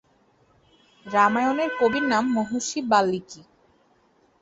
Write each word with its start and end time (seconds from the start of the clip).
রামায়ণের 1.05 1.69
কবির 1.79 2.05
নাম 2.11 2.25
মহর্ষি 2.35 2.79
বাল্মীকি। 2.91 3.41